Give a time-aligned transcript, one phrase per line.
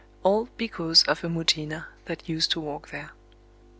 [0.23, 3.11] All because of a Mujina that used to walk there.